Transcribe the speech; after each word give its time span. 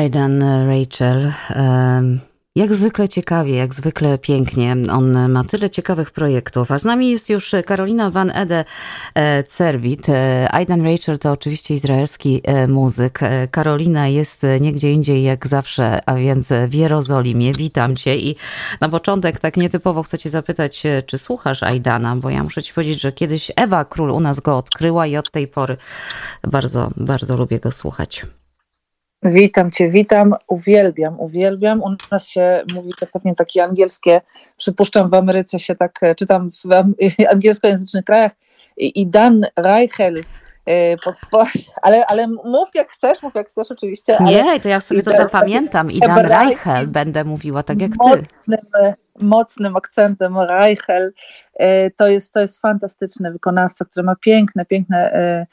Aidan 0.00 0.42
Rachel. 0.66 1.32
Jak 2.56 2.74
zwykle 2.74 3.08
ciekawie, 3.08 3.54
jak 3.54 3.74
zwykle 3.74 4.18
pięknie. 4.18 4.76
On 4.92 5.30
ma 5.30 5.44
tyle 5.44 5.70
ciekawych 5.70 6.10
projektów. 6.10 6.70
A 6.70 6.78
z 6.78 6.84
nami 6.84 7.10
jest 7.10 7.28
już 7.28 7.54
Karolina 7.66 8.10
Van 8.10 8.30
Ede 8.30 8.64
e, 9.14 9.42
Cerwit. 9.42 10.08
E, 10.08 10.48
Aidan 10.54 10.84
Rachel 10.84 11.18
to 11.18 11.32
oczywiście 11.32 11.74
izraelski 11.74 12.40
e, 12.44 12.68
muzyk. 12.68 13.20
Karolina 13.50 14.08
jest 14.08 14.46
niegdzie 14.60 14.92
indziej 14.92 15.22
jak 15.22 15.46
zawsze, 15.46 16.08
a 16.08 16.14
więc 16.14 16.48
w 16.68 16.74
Jerozolimie. 16.74 17.52
Witam 17.52 17.96
cię 17.96 18.16
i 18.16 18.36
na 18.80 18.88
początek 18.88 19.38
tak 19.38 19.56
nietypowo 19.56 20.02
chcę 20.02 20.18
cię 20.18 20.30
zapytać, 20.30 20.82
czy 21.06 21.18
słuchasz 21.18 21.62
Aidana, 21.62 22.16
bo 22.16 22.30
ja 22.30 22.44
muszę 22.44 22.62
ci 22.62 22.74
powiedzieć, 22.74 23.00
że 23.00 23.12
kiedyś 23.12 23.52
Ewa 23.56 23.84
Król 23.84 24.10
u 24.10 24.20
nas 24.20 24.40
go 24.40 24.56
odkryła 24.56 25.06
i 25.06 25.16
od 25.16 25.30
tej 25.30 25.48
pory 25.48 25.76
bardzo, 26.42 26.90
bardzo 26.96 27.36
lubię 27.36 27.60
go 27.60 27.72
słuchać. 27.72 28.26
Witam 29.22 29.70
Cię, 29.70 29.90
witam, 29.90 30.34
uwielbiam, 30.46 31.20
uwielbiam. 31.20 31.82
U 31.82 31.96
nas 32.10 32.28
się 32.28 32.62
mówi 32.74 32.92
to 33.00 33.06
pewnie 33.06 33.34
takie 33.34 33.64
angielskie, 33.64 34.20
przypuszczam 34.56 35.10
w 35.10 35.14
Ameryce 35.14 35.58
się 35.58 35.74
tak, 35.74 36.02
e, 36.02 36.14
czytam 36.14 36.50
w 36.52 36.64
angielskojęzycznych 37.32 38.04
krajach 38.04 38.32
i 38.76 39.06
Dan 39.06 39.46
Reichel, 39.56 40.16
e, 40.68 40.96
ale, 41.82 42.06
ale 42.06 42.28
mów 42.28 42.68
jak 42.74 42.90
chcesz, 42.90 43.22
mów 43.22 43.34
jak 43.34 43.48
chcesz 43.48 43.70
oczywiście. 43.70 44.18
Nie, 44.20 44.60
to 44.60 44.68
ja 44.68 44.80
sobie 44.80 45.02
to 45.02 45.10
zapamiętam 45.10 45.90
i 45.90 45.98
Dan 45.98 46.26
Reichel 46.26 46.86
będę 46.86 47.24
mówiła 47.24 47.62
tak 47.62 47.80
jak 47.80 47.90
mocnym, 47.96 48.60
ty. 48.74 48.94
Mocnym 49.18 49.76
akcentem 49.76 50.38
Reichel. 50.38 51.12
E, 51.54 51.90
to 51.90 52.08
jest, 52.08 52.32
to 52.32 52.40
jest 52.40 52.60
fantastyczny 52.60 53.32
wykonawca, 53.32 53.84
który 53.84 54.04
ma 54.04 54.16
piękne, 54.16 54.64
piękne 54.64 55.46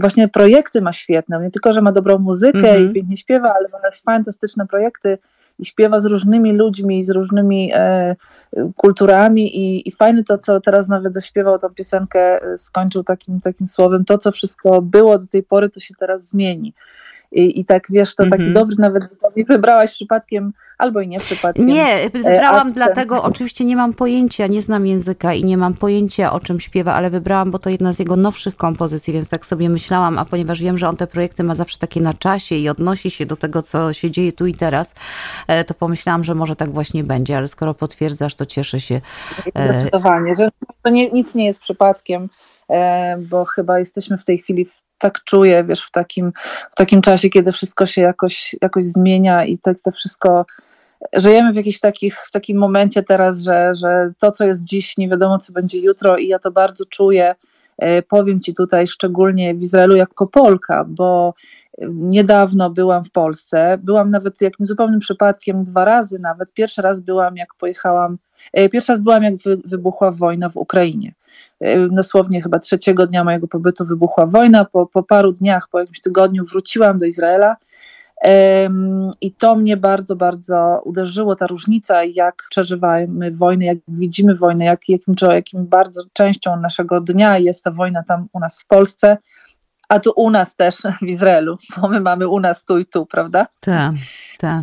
właśnie 0.00 0.28
projekty 0.28 0.80
ma 0.80 0.92
świetne, 0.92 1.40
nie 1.40 1.50
tylko, 1.50 1.72
że 1.72 1.82
ma 1.82 1.92
dobrą 1.92 2.18
muzykę 2.18 2.70
mm 2.70 2.82
-hmm. 2.82 2.90
i 2.90 2.94
pięknie 2.94 3.16
śpiewa, 3.16 3.54
ale 3.58 3.68
ma 3.68 3.78
fantastyczne 4.04 4.66
projekty 4.66 5.18
i 5.58 5.64
śpiewa 5.64 6.00
z 6.00 6.04
różnymi 6.04 6.52
ludźmi, 6.52 7.04
z 7.04 7.10
różnymi 7.10 7.70
e, 7.74 8.16
kulturami 8.76 9.56
i, 9.56 9.88
i 9.88 9.92
fajne 9.92 10.24
to, 10.24 10.38
co 10.38 10.60
teraz 10.60 10.88
nawet 10.88 11.14
zaśpiewał 11.14 11.58
tą 11.58 11.70
piosenkę, 11.70 12.42
e, 12.42 12.58
skończył 12.58 13.04
takim, 13.04 13.40
takim 13.40 13.66
słowem, 13.66 14.04
to 14.04 14.18
co 14.18 14.32
wszystko 14.32 14.82
było 14.82 15.18
do 15.18 15.26
tej 15.26 15.42
pory, 15.42 15.70
to 15.70 15.80
się 15.80 15.94
teraz 15.98 16.28
zmieni. 16.28 16.74
I, 17.34 17.60
i 17.60 17.64
tak 17.64 17.86
wiesz, 17.90 18.14
to 18.14 18.22
mm 18.22 18.32
-hmm. 18.32 18.42
taki 18.42 18.52
dobry 18.52 18.76
nawet 18.78 19.04
wybrałaś 19.48 19.92
przypadkiem, 19.92 20.52
albo 20.78 21.00
i 21.00 21.08
nie 21.08 21.20
przypadkiem. 21.20 21.66
Nie, 21.66 21.94
e, 21.94 22.10
wybrałam 22.10 22.72
dlatego, 22.72 23.22
oczywiście 23.22 23.64
nie 23.64 23.76
mam 23.76 23.94
pojęcia, 23.94 24.46
nie 24.46 24.62
znam 24.62 24.86
języka 24.86 25.34
i 25.34 25.44
nie 25.44 25.56
mam 25.56 25.74
pojęcia 25.74 26.32
o 26.32 26.40
czym 26.40 26.60
śpiewa, 26.60 26.94
ale 26.94 27.10
wybrałam, 27.10 27.50
bo 27.50 27.58
to 27.58 27.70
jedna 27.70 27.92
z 27.92 27.98
jego 27.98 28.16
nowszych 28.16 28.56
kompozycji, 28.56 29.12
więc 29.12 29.28
tak 29.28 29.46
sobie 29.46 29.68
myślałam, 29.68 30.18
a 30.18 30.24
ponieważ 30.24 30.60
wiem, 30.60 30.78
że 30.78 30.88
on 30.88 30.96
te 30.96 31.06
projekty 31.06 31.44
ma 31.44 31.54
zawsze 31.54 31.78
takie 31.78 32.00
na 32.00 32.14
czasie 32.14 32.54
i 32.54 32.68
odnosi 32.68 33.10
się 33.10 33.26
do 33.26 33.36
tego, 33.36 33.62
co 33.62 33.92
się 33.92 34.10
dzieje 34.10 34.32
tu 34.32 34.46
i 34.46 34.54
teraz, 34.54 34.94
e, 35.48 35.64
to 35.64 35.74
pomyślałam, 35.74 36.24
że 36.24 36.34
może 36.34 36.56
tak 36.56 36.70
właśnie 36.70 37.04
będzie, 37.04 37.36
ale 37.36 37.48
skoro 37.48 37.74
potwierdzasz, 37.74 38.34
to 38.34 38.46
cieszę 38.46 38.80
się. 38.80 39.00
E, 39.54 39.68
Zdecydowanie, 39.68 40.36
że 40.36 40.48
to 40.82 40.90
nie, 40.90 41.10
nic 41.10 41.34
nie 41.34 41.46
jest 41.46 41.60
przypadkiem 41.60 42.28
bo 43.18 43.44
chyba 43.44 43.78
jesteśmy 43.78 44.18
w 44.18 44.24
tej 44.24 44.38
chwili 44.38 44.64
w 44.64 44.83
tak 44.98 45.24
czuję, 45.24 45.64
wiesz, 45.64 45.84
w 45.84 45.90
takim, 45.90 46.32
w 46.70 46.74
takim 46.74 47.02
czasie, 47.02 47.28
kiedy 47.28 47.52
wszystko 47.52 47.86
się 47.86 48.00
jakoś, 48.00 48.56
jakoś 48.62 48.84
zmienia 48.84 49.44
i 49.44 49.58
to, 49.58 49.70
to 49.82 49.90
wszystko 49.90 50.46
żyjemy 51.12 51.52
w 51.52 51.56
jakimś 51.56 51.80
takich, 51.80 52.18
w 52.18 52.30
takim 52.30 52.58
momencie 52.58 53.02
teraz, 53.02 53.42
że, 53.42 53.74
że 53.74 54.12
to, 54.18 54.32
co 54.32 54.44
jest 54.44 54.64
dziś, 54.64 54.96
nie 54.96 55.08
wiadomo, 55.08 55.38
co 55.38 55.52
będzie 55.52 55.78
jutro 55.78 56.16
i 56.16 56.28
ja 56.28 56.38
to 56.38 56.50
bardzo 56.50 56.84
czuję. 56.84 57.34
E, 57.78 58.02
powiem 58.02 58.40
Ci 58.40 58.54
tutaj 58.54 58.86
szczególnie 58.86 59.54
w 59.54 59.60
Izraelu 59.60 59.96
jako 59.96 60.26
Polka, 60.26 60.84
bo 60.88 61.34
niedawno 61.88 62.70
byłam 62.70 63.04
w 63.04 63.10
Polsce. 63.10 63.78
Byłam 63.82 64.10
nawet 64.10 64.40
jakimś 64.40 64.68
zupełnym 64.68 65.00
przypadkiem 65.00 65.64
dwa 65.64 65.84
razy 65.84 66.18
nawet. 66.18 66.52
Pierwszy 66.52 66.82
raz 66.82 67.00
byłam, 67.00 67.36
jak 67.36 67.54
pojechałam, 67.54 68.18
e, 68.52 68.68
pierwszy 68.68 68.92
raz 68.92 69.00
byłam, 69.00 69.22
jak 69.22 69.34
wybuchła 69.64 70.10
wojna 70.10 70.48
w 70.50 70.56
Ukrainie. 70.56 71.12
E, 71.60 71.88
dosłownie 71.88 72.42
chyba 72.42 72.58
trzeciego 72.58 73.06
dnia 73.06 73.24
mojego 73.24 73.48
pobytu 73.48 73.84
wybuchła 73.84 74.26
wojna. 74.26 74.64
Po, 74.64 74.86
po 74.86 75.02
paru 75.02 75.32
dniach, 75.32 75.68
po 75.68 75.80
jakimś 75.80 76.00
tygodniu 76.00 76.44
wróciłam 76.44 76.98
do 76.98 77.06
Izraela. 77.06 77.56
I 79.20 79.32
to 79.32 79.56
mnie 79.56 79.76
bardzo, 79.76 80.16
bardzo 80.16 80.82
uderzyło, 80.84 81.36
ta 81.36 81.46
różnica, 81.46 82.04
jak 82.04 82.42
przeżywamy 82.50 83.30
wojnę, 83.30 83.64
jak 83.64 83.78
widzimy 83.88 84.34
wojnę, 84.34 84.64
jak, 84.64 84.88
jakim, 84.88 85.14
jakim 85.32 85.66
bardzo 85.66 86.02
częścią 86.12 86.60
naszego 86.60 87.00
dnia 87.00 87.38
jest 87.38 87.64
ta 87.64 87.70
wojna 87.70 88.02
tam 88.02 88.28
u 88.32 88.40
nas 88.40 88.60
w 88.60 88.66
Polsce, 88.66 89.16
a 89.88 90.00
tu 90.00 90.12
u 90.16 90.30
nas 90.30 90.56
też 90.56 90.76
w 91.02 91.06
Izraelu, 91.06 91.56
bo 91.76 91.88
my 91.88 92.00
mamy 92.00 92.28
u 92.28 92.40
nas 92.40 92.64
tu 92.64 92.78
i 92.78 92.86
tu, 92.86 93.06
prawda? 93.06 93.46
Tak, 93.60 93.92
tak. 94.38 94.60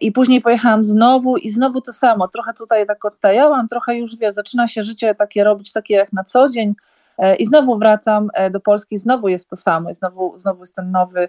I 0.00 0.12
później 0.12 0.40
pojechałam 0.40 0.84
znowu 0.84 1.36
i 1.36 1.50
znowu 1.50 1.80
to 1.80 1.92
samo, 1.92 2.28
trochę 2.28 2.54
tutaj 2.54 2.86
tak 2.86 3.04
odtajałam, 3.04 3.68
trochę 3.68 3.96
już 3.96 4.16
wie, 4.16 4.32
zaczyna 4.32 4.66
się 4.66 4.82
życie 4.82 5.14
takie 5.14 5.44
robić, 5.44 5.72
takie 5.72 5.94
jak 5.94 6.12
na 6.12 6.24
co 6.24 6.48
dzień, 6.48 6.74
e, 7.18 7.36
i 7.36 7.46
znowu 7.46 7.78
wracam 7.78 8.28
e, 8.34 8.50
do 8.50 8.60
Polski, 8.60 8.98
znowu 8.98 9.28
jest 9.28 9.50
to 9.50 9.56
samo, 9.56 9.92
znowu, 9.92 10.38
znowu 10.38 10.60
jest 10.60 10.74
ten 10.74 10.90
nowy, 10.90 11.28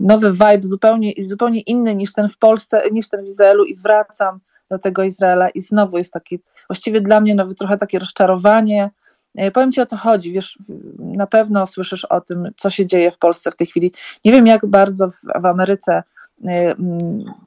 nowy 0.00 0.32
vibe, 0.32 0.60
zupełnie, 0.62 1.12
zupełnie 1.26 1.60
inny 1.60 1.94
niż 1.94 2.12
ten 2.12 2.28
w 2.28 2.38
Polsce, 2.38 2.82
niż 2.92 3.08
ten 3.08 3.22
w 3.22 3.26
Izraelu. 3.26 3.64
I 3.64 3.76
wracam 3.76 4.40
do 4.70 4.78
tego 4.78 5.02
Izraela 5.02 5.48
i 5.48 5.60
znowu 5.60 5.98
jest 5.98 6.12
taki, 6.12 6.38
właściwie 6.68 7.00
dla 7.00 7.20
mnie 7.20 7.34
nowy 7.34 7.54
trochę 7.54 7.76
takie 7.76 7.98
rozczarowanie, 7.98 8.90
powiem 9.52 9.72
Ci 9.72 9.80
o 9.80 9.86
co 9.86 9.96
chodzi. 9.96 10.32
Wiesz, 10.32 10.58
na 10.98 11.26
pewno 11.26 11.66
słyszysz 11.66 12.04
o 12.04 12.20
tym, 12.20 12.50
co 12.56 12.70
się 12.70 12.86
dzieje 12.86 13.10
w 13.10 13.18
Polsce 13.18 13.50
w 13.50 13.56
tej 13.56 13.66
chwili. 13.66 13.92
Nie 14.24 14.32
wiem, 14.32 14.46
jak 14.46 14.66
bardzo 14.66 15.10
w, 15.10 15.20
w 15.42 15.46
Ameryce 15.46 16.02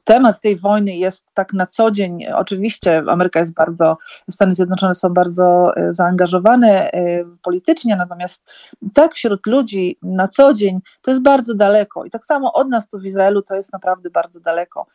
temat 0.03 0.42
tej 0.42 0.56
wojny 0.56 0.96
jest 0.96 1.25
tak 1.34 1.53
na 1.53 1.66
co 1.66 1.92
dzień. 1.92 2.25
Oczywiście 2.25 3.03
Ameryka 3.08 3.40
jest 3.40 3.53
bardzo, 3.53 3.98
Stany 4.31 4.56
Zjednoczone 4.56 4.94
są 4.94 5.09
bardzo 5.09 5.78
y, 5.78 5.94
zaangażowane 5.94 6.92
y, 6.94 7.26
politycznie, 7.44 7.96
natomiast 7.96 8.52
tak 8.94 9.14
wśród 9.16 9.47
ludzi 9.47 9.97
na 10.02 10.28
co 10.28 10.53
dzień 10.53 10.80
to 11.02 11.12
jest 11.12 11.24
bardzo 11.24 11.56
daleko. 11.56 12.06
I 12.06 12.09
tak 12.09 12.26
samo 12.26 12.53
od 12.53 12.70
nas 12.70 12.90
tu 12.90 13.00
w 13.00 13.06
Izraelu 13.06 13.42
to 13.42 13.56
jest 13.56 13.74
naprawdę 13.74 14.09
bardzo 14.09 14.40
daleko. 14.40 14.86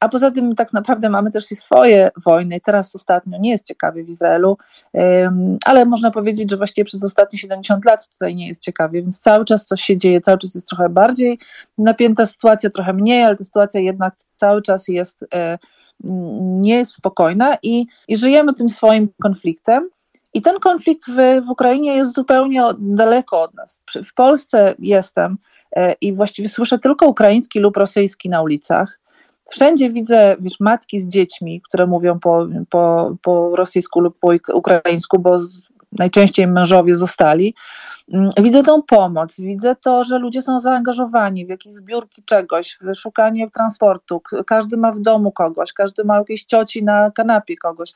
A 0.00 0.08
poza 0.08 0.30
tym 0.30 0.54
tak 0.54 0.72
naprawdę 0.72 1.10
mamy 1.10 1.30
też 1.30 1.52
i 1.52 1.56
swoje 1.56 2.08
wojny. 2.24 2.60
Teraz 2.60 2.94
ostatnio 2.94 3.38
nie 3.38 3.50
jest 3.50 3.66
ciekawie 3.66 4.04
w 4.04 4.08
Izraelu, 4.08 4.56
ale 5.64 5.84
można 5.84 6.10
powiedzieć, 6.10 6.50
że 6.50 6.56
właściwie 6.56 6.84
przez 6.84 7.04
ostatnie 7.04 7.38
70 7.38 7.84
lat 7.84 8.08
tutaj 8.08 8.34
nie 8.34 8.48
jest 8.48 8.62
ciekawie, 8.62 9.02
więc 9.02 9.20
cały 9.20 9.44
czas 9.44 9.64
coś 9.64 9.82
się 9.82 9.96
dzieje, 9.96 10.20
cały 10.20 10.38
czas 10.38 10.54
jest 10.54 10.68
trochę 10.68 10.88
bardziej 10.88 11.38
napięta 11.78 12.26
sytuacja, 12.26 12.61
trochę 12.70 12.92
mniej, 12.92 13.24
ale 13.24 13.36
ta 13.36 13.44
sytuacja 13.44 13.80
jednak 13.80 14.14
cały 14.36 14.62
czas 14.62 14.88
jest 14.88 15.24
e, 15.34 15.58
niespokojna 16.60 17.56
i, 17.62 17.86
i 18.08 18.16
żyjemy 18.16 18.54
tym 18.54 18.68
swoim 18.68 19.08
konfliktem. 19.22 19.90
I 20.34 20.42
ten 20.42 20.60
konflikt 20.60 21.04
w, 21.08 21.46
w 21.46 21.50
Ukrainie 21.50 21.96
jest 21.96 22.14
zupełnie 22.14 22.62
daleko 22.78 23.42
od 23.42 23.54
nas. 23.54 23.80
W 24.04 24.14
Polsce 24.14 24.74
jestem 24.78 25.38
e, 25.76 25.92
i 26.00 26.12
właściwie 26.12 26.48
słyszę 26.48 26.78
tylko 26.78 27.06
ukraiński 27.06 27.60
lub 27.60 27.76
rosyjski 27.76 28.28
na 28.28 28.42
ulicach. 28.42 29.00
Wszędzie 29.50 29.90
widzę 29.90 30.36
wiesz, 30.40 30.60
matki 30.60 31.00
z 31.00 31.08
dziećmi, 31.08 31.60
które 31.60 31.86
mówią 31.86 32.18
po, 32.18 32.46
po, 32.70 33.14
po 33.22 33.56
rosyjsku 33.56 34.00
lub 34.00 34.18
po 34.18 34.28
ukraińsku, 34.54 35.18
bo 35.18 35.38
najczęściej 35.92 36.46
mężowie 36.46 36.96
zostali. 36.96 37.54
Mm, 38.12 38.30
widzę 38.38 38.62
tą 38.62 38.82
pomoc, 38.82 39.40
widzę 39.40 39.76
to, 39.76 40.04
że 40.04 40.18
ludzie 40.18 40.42
są 40.42 40.60
zaangażowani 40.60 41.46
w 41.46 41.48
jakieś 41.48 41.72
zbiórki 41.72 42.22
czegoś, 42.22 42.78
w 42.80 42.94
szukanie 42.94 43.50
transportu. 43.50 44.22
Każdy 44.46 44.76
ma 44.76 44.92
w 44.92 45.00
domu 45.00 45.32
kogoś, 45.32 45.72
każdy 45.72 46.04
ma 46.04 46.18
jakieś 46.18 46.44
cioci 46.44 46.84
na 46.84 47.10
kanapie 47.10 47.56
kogoś. 47.56 47.92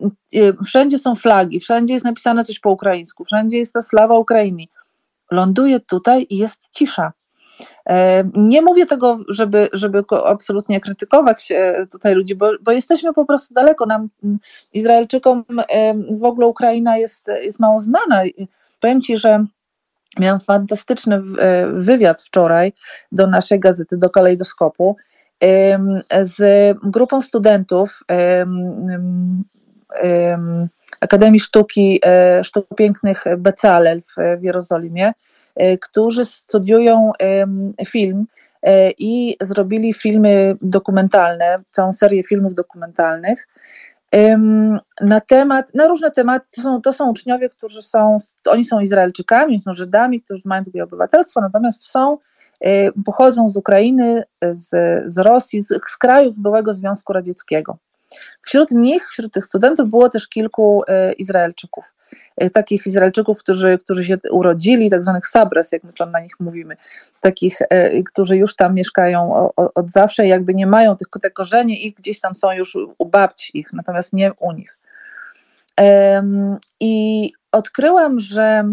Mm, 0.00 0.56
wszędzie 0.64 0.98
są 0.98 1.14
flagi, 1.14 1.60
wszędzie 1.60 1.94
jest 1.94 2.04
napisane 2.04 2.44
coś 2.44 2.58
po 2.58 2.70
ukraińsku, 2.70 3.24
wszędzie 3.24 3.58
jest 3.58 3.72
ta 3.72 3.80
slawa 3.80 4.18
Ukrainy. 4.18 4.64
Ląduję 5.30 5.80
tutaj 5.80 6.26
i 6.30 6.36
jest 6.36 6.70
cisza. 6.70 7.12
E, 7.88 8.24
nie 8.34 8.62
mówię 8.62 8.86
tego, 8.86 9.18
żeby, 9.28 9.68
żeby 9.72 10.04
absolutnie 10.24 10.80
krytykować 10.80 11.52
e, 11.52 11.86
tutaj 11.86 12.14
ludzi, 12.14 12.34
bo, 12.34 12.50
bo 12.60 12.72
jesteśmy 12.72 13.12
po 13.12 13.24
prostu 13.24 13.54
daleko. 13.54 13.86
Nam, 13.86 14.08
Izraelczykom, 14.72 15.44
e, 15.68 15.94
w 15.94 16.24
ogóle 16.24 16.46
Ukraina 16.46 16.96
jest, 16.96 17.26
jest 17.42 17.60
mało 17.60 17.80
znana. 17.80 18.22
Powiem 18.80 19.02
Ci, 19.02 19.16
że 19.16 19.44
miałam 20.18 20.40
fantastyczny 20.40 21.22
wywiad 21.72 22.22
wczoraj 22.22 22.72
do 23.12 23.26
naszej 23.26 23.60
gazety, 23.60 23.96
do 23.96 24.10
Kalejdoskopu, 24.10 24.96
z 26.20 26.38
grupą 26.82 27.22
studentów 27.22 28.02
Akademii 31.00 31.40
Sztuki, 31.40 32.00
Sztuk 32.42 32.66
Pięknych 32.76 33.24
Becalel 33.38 34.00
w 34.02 34.42
Jerozolimie, 34.42 35.12
którzy 35.80 36.24
studiują 36.24 37.12
film 37.86 38.26
e, 38.62 38.90
i 38.90 39.36
zrobili 39.40 39.94
filmy 39.94 40.56
dokumentalne, 40.62 41.62
całą 41.70 41.92
serię 41.92 42.22
filmów 42.22 42.54
dokumentalnych 42.54 43.48
na 45.00 45.20
temat, 45.20 45.74
na 45.74 45.86
różne 45.86 46.10
tematy. 46.10 46.46
To 46.56 46.62
są, 46.62 46.82
to 46.82 46.92
są 46.92 47.10
uczniowie, 47.10 47.48
którzy 47.48 47.82
są, 47.82 48.18
oni 48.46 48.64
są 48.64 48.80
Izraelczykami, 48.80 49.60
są 49.60 49.72
Żydami, 49.72 50.20
którzy 50.22 50.42
mają 50.44 50.64
tutaj 50.64 50.80
obywatelstwo, 50.80 51.40
natomiast 51.40 51.86
są 51.86 52.18
pochodzą 53.04 53.48
z 53.48 53.56
Ukrainy, 53.56 54.22
z, 54.50 54.68
z 55.12 55.18
Rosji, 55.18 55.62
z, 55.62 55.68
z 55.68 55.96
krajów 55.96 56.38
byłego 56.38 56.72
Związku 56.72 57.12
Radzieckiego. 57.12 57.76
Wśród 58.42 58.70
nich, 58.70 59.08
wśród 59.08 59.32
tych 59.32 59.44
studentów 59.44 59.90
było 59.90 60.08
też 60.08 60.28
kilku 60.28 60.82
Izraelczyków. 61.18 61.94
Takich 62.52 62.86
Izraelczyków, 62.86 63.38
którzy, 63.38 63.78
którzy 63.78 64.04
się 64.04 64.18
urodzili, 64.30 64.90
tak 64.90 65.02
zwanych 65.02 65.26
sabres, 65.26 65.72
jak 65.72 65.84
my 65.84 65.92
to 65.92 66.06
na 66.06 66.20
nich 66.20 66.40
mówimy, 66.40 66.76
takich, 67.20 67.58
którzy 68.06 68.36
już 68.36 68.56
tam 68.56 68.74
mieszkają 68.74 69.50
od 69.56 69.90
zawsze, 69.90 70.26
jakby 70.26 70.54
nie 70.54 70.66
mają 70.66 70.96
tych, 70.96 71.08
te 71.22 71.30
korzenie 71.30 71.80
ich 71.82 71.94
gdzieś 71.94 72.20
tam 72.20 72.34
są 72.34 72.52
już 72.52 72.76
u 72.98 73.06
babci 73.06 73.58
ich, 73.58 73.72
natomiast 73.72 74.12
nie 74.12 74.32
u 74.32 74.52
nich. 74.52 74.78
I 76.80 77.32
odkryłam, 77.52 78.20
że 78.20 78.64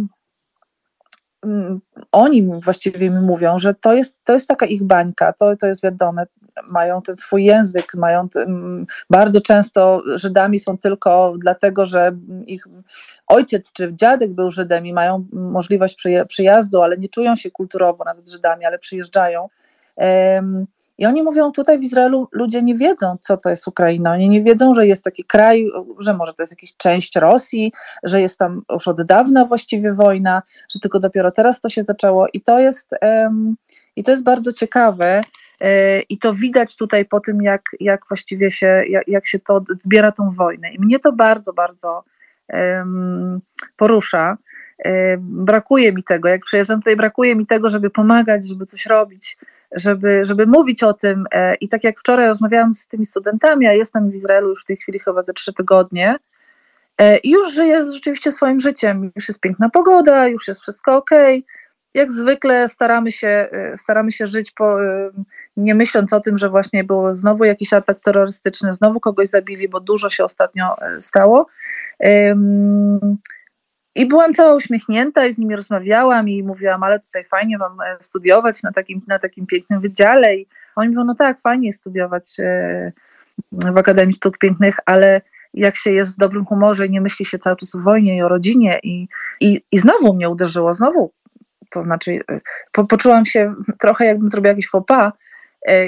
mm, 1.43 1.81
oni 2.11 2.49
właściwie 2.63 3.09
mi 3.09 3.19
mówią, 3.19 3.59
że 3.59 3.73
to 3.73 3.93
jest, 3.93 4.17
to 4.23 4.33
jest 4.33 4.47
taka 4.47 4.65
ich 4.65 4.83
bańka, 4.83 5.33
to, 5.33 5.55
to 5.57 5.67
jest 5.67 5.83
wiadome, 5.83 6.25
mają 6.63 7.01
ten 7.01 7.17
swój 7.17 7.45
język, 7.45 7.93
mają 7.95 8.29
ten, 8.29 8.85
bardzo 9.09 9.41
często 9.41 10.03
Żydami 10.15 10.59
są 10.59 10.77
tylko 10.77 11.33
dlatego, 11.37 11.85
że 11.85 12.11
ich 12.45 12.67
ojciec 13.27 13.73
czy 13.73 13.93
dziadek 13.93 14.33
był 14.33 14.51
Żydem 14.51 14.85
i 14.85 14.93
mają 14.93 15.25
możliwość 15.31 15.97
przyjazdu, 16.27 16.81
ale 16.81 16.97
nie 16.97 17.09
czują 17.09 17.35
się 17.35 17.51
kulturowo 17.51 18.03
nawet 18.03 18.29
Żydami, 18.29 18.65
ale 18.65 18.79
przyjeżdżają. 18.79 19.49
I 20.97 21.05
oni 21.05 21.23
mówią, 21.23 21.51
tutaj 21.51 21.79
w 21.79 21.83
Izraelu 21.83 22.27
ludzie 22.31 22.61
nie 22.61 22.75
wiedzą, 22.75 23.17
co 23.21 23.37
to 23.37 23.49
jest 23.49 23.67
Ukraina. 23.67 24.11
Oni 24.11 24.29
nie 24.29 24.43
wiedzą, 24.43 24.73
że 24.73 24.87
jest 24.87 25.03
taki 25.03 25.23
kraj, 25.23 25.67
że 25.99 26.13
może 26.13 26.33
to 26.33 26.43
jest 26.43 26.51
jakaś 26.51 26.75
część 26.77 27.15
Rosji, 27.15 27.73
że 28.03 28.21
jest 28.21 28.39
tam 28.39 28.61
już 28.71 28.87
od 28.87 29.01
dawna 29.03 29.45
właściwie 29.45 29.93
wojna, 29.93 30.41
że 30.73 30.79
tylko 30.79 30.99
dopiero 30.99 31.31
teraz 31.31 31.61
to 31.61 31.69
się 31.69 31.83
zaczęło. 31.83 32.27
I 32.33 32.41
to 32.41 32.59
jest, 32.59 32.89
i 33.95 34.03
to 34.03 34.11
jest 34.11 34.23
bardzo 34.23 34.53
ciekawe. 34.53 35.21
E, 35.61 35.99
I 35.99 36.17
to 36.17 36.33
widać 36.33 36.75
tutaj 36.75 37.05
po 37.05 37.19
tym, 37.19 37.41
jak, 37.41 37.61
jak 37.79 38.01
właściwie 38.09 38.51
się, 38.51 38.83
jak, 38.89 39.07
jak 39.07 39.27
się 39.27 39.39
to 39.39 39.55
odbiera 39.55 40.11
tą 40.11 40.29
wojnę. 40.29 40.71
I 40.71 40.79
mnie 40.79 40.99
to 40.99 41.11
bardzo, 41.11 41.53
bardzo 41.53 42.03
porusza. 43.77 44.37
E, 44.85 45.17
brakuje 45.19 45.93
mi 45.93 46.03
tego. 46.03 46.29
Jak 46.29 46.41
przyjeżdżam 46.41 46.79
tutaj, 46.79 46.95
brakuje 46.95 47.35
mi 47.35 47.45
tego, 47.45 47.69
żeby 47.69 47.89
pomagać, 47.89 48.47
żeby 48.47 48.65
coś 48.65 48.85
robić 48.85 49.37
żeby, 49.71 50.25
żeby 50.25 50.45
mówić 50.45 50.83
o 50.83 50.93
tym. 50.93 51.25
E, 51.31 51.55
I 51.55 51.67
tak 51.67 51.83
jak 51.83 51.99
wczoraj 51.99 52.27
rozmawiałam 52.27 52.73
z 52.73 52.87
tymi 52.87 53.05
studentami, 53.05 53.67
a 53.67 53.73
jestem 53.73 54.11
w 54.11 54.13
Izraelu 54.13 54.49
już 54.49 54.61
w 54.61 54.65
tej 54.65 54.77
chwili 54.77 54.99
chyba 54.99 55.23
za 55.23 55.33
trzy 55.33 55.53
tygodnie, 55.53 56.15
e, 56.97 57.17
i 57.17 57.31
już 57.31 57.53
żyję 57.53 57.83
rzeczywiście 57.93 58.31
swoim 58.31 58.59
życiem. 58.59 59.11
Już 59.15 59.27
jest 59.27 59.39
piękna 59.39 59.69
pogoda, 59.69 60.27
już 60.27 60.47
jest 60.47 60.61
wszystko 60.61 60.95
ok. 60.95 61.09
Jak 61.97 62.11
zwykle 62.11 62.69
staramy 62.69 63.11
się, 63.11 63.27
e, 63.27 63.77
staramy 63.77 64.11
się 64.11 64.27
żyć, 64.27 64.51
po, 64.51 64.77
nie 65.57 65.75
myśląc 65.75 66.13
o 66.13 66.19
tym, 66.19 66.37
że 66.37 66.49
właśnie 66.49 66.83
było 66.83 67.15
znowu 67.15 67.43
jakiś 67.43 67.73
atak 67.73 67.99
terrorystyczny, 67.99 68.73
znowu 68.73 68.99
kogoś 68.99 69.27
zabili, 69.27 69.69
bo 69.69 69.79
dużo 69.79 70.09
się 70.09 70.23
ostatnio 70.23 70.75
stało. 70.99 71.47
I 73.95 74.05
byłam 74.05 74.33
cała 74.33 74.55
uśmiechnięta 74.55 75.25
i 75.25 75.33
z 75.33 75.37
nimi 75.37 75.55
rozmawiałam 75.55 76.29
i 76.29 76.43
mówiłam, 76.43 76.83
ale 76.83 76.99
tutaj 76.99 77.23
fajnie 77.23 77.57
mam 77.57 77.81
e, 77.81 77.97
studiować 78.01 78.63
na 78.63 78.71
takim, 78.71 79.01
na 79.07 79.19
takim 79.19 79.47
pięknym 79.47 79.81
wydziale. 79.81 80.35
I 80.35 80.47
oni 80.75 80.89
mówią, 80.89 81.03
no 81.03 81.15
tak, 81.15 81.39
fajnie 81.39 81.73
studiować 81.73 82.39
e, 82.39 82.91
w 83.51 83.77
Akademii 83.77 84.13
Sztuk 84.13 84.37
Pięknych, 84.37 84.77
ale 84.85 85.21
jak 85.53 85.75
się 85.75 85.91
jest 85.91 86.15
w 86.15 86.17
dobrym 86.17 86.45
humorze 86.45 86.85
i 86.85 86.89
nie 86.89 87.01
myśli 87.01 87.25
się 87.25 87.39
cały 87.39 87.55
czas 87.55 87.75
o 87.75 87.79
wojnie 87.79 88.17
i 88.17 88.21
o 88.21 88.27
rodzinie 88.27 88.79
i, 88.83 89.07
i, 89.41 89.61
i 89.71 89.79
znowu 89.79 90.13
mnie 90.13 90.29
uderzyło, 90.29 90.73
znowu, 90.73 91.11
to 91.71 91.83
znaczy 91.83 92.19
e, 92.31 92.39
po, 92.71 92.85
poczułam 92.85 93.25
się 93.25 93.55
trochę 93.79 94.05
jakbym 94.05 94.29
zrobiła 94.29 94.49
jakiś 94.49 94.69
faux 94.69 94.87
pas, 94.87 95.11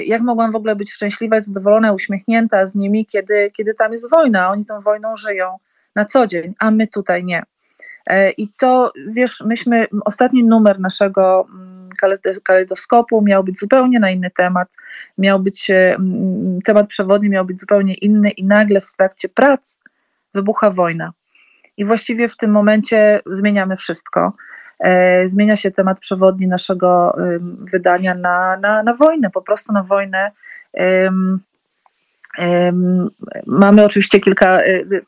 jak 0.04 0.22
mogłam 0.22 0.52
w 0.52 0.56
ogóle 0.56 0.76
być 0.76 0.92
szczęśliwa, 0.92 1.40
zadowolona, 1.40 1.92
uśmiechnięta 1.92 2.66
z 2.66 2.74
nimi, 2.74 3.06
kiedy, 3.06 3.50
kiedy 3.56 3.74
tam 3.74 3.92
jest 3.92 4.10
wojna, 4.10 4.50
oni 4.50 4.66
tą 4.66 4.80
wojną 4.80 5.16
żyją 5.16 5.56
na 5.94 6.04
co 6.04 6.26
dzień, 6.26 6.54
a 6.58 6.70
my 6.70 6.86
tutaj 6.86 7.24
nie. 7.24 7.42
E, 8.06 8.30
I 8.30 8.48
to, 8.48 8.92
wiesz, 9.08 9.42
myśmy, 9.46 9.86
ostatni 10.04 10.44
numer 10.44 10.80
naszego 10.80 11.46
mm, 11.54 11.88
kalejdoskopu 12.42 13.22
miał 13.22 13.44
być 13.44 13.58
zupełnie 13.58 14.00
na 14.00 14.10
inny 14.10 14.30
temat, 14.30 14.68
miał 15.18 15.40
być, 15.40 15.70
mm, 15.70 16.58
temat 16.64 16.88
przewodni 16.88 17.28
miał 17.28 17.44
być 17.44 17.60
zupełnie 17.60 17.94
inny 17.94 18.30
i 18.30 18.44
nagle 18.44 18.80
w 18.80 18.96
trakcie 18.96 19.28
prac 19.28 19.80
wybucha 20.34 20.70
wojna. 20.70 21.12
I 21.80 21.84
właściwie 21.84 22.28
w 22.28 22.36
tym 22.36 22.50
momencie 22.50 23.20
zmieniamy 23.26 23.76
wszystko. 23.76 24.32
E, 24.80 25.28
zmienia 25.28 25.56
się 25.56 25.70
temat 25.70 26.00
przewodni 26.00 26.46
naszego 26.46 27.16
wydania 27.72 28.14
na, 28.14 28.56
na, 28.56 28.82
na 28.82 28.94
wojnę, 28.94 29.30
po 29.30 29.42
prostu 29.42 29.72
na 29.72 29.82
wojnę. 29.82 30.30
Mamy 33.46 33.84
oczywiście 33.84 34.20
kilka 34.20 34.58